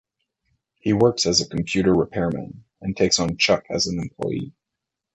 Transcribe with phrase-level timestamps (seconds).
[0.79, 4.51] He works as a computer repairman and takes on Chuck as an employee.